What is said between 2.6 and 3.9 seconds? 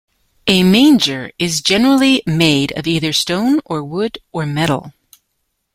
of either stone or